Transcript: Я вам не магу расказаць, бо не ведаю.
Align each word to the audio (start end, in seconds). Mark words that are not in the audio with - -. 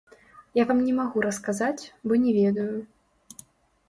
Я 0.59 0.63
вам 0.69 0.79
не 0.85 0.93
магу 0.99 1.21
расказаць, 1.25 1.83
бо 2.13 2.17
не 2.23 2.31
ведаю. 2.39 2.75